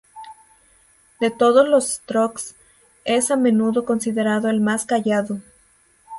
[1.19, 2.55] De todos los Strokes,
[3.05, 5.41] es a menudo considerado el más callado.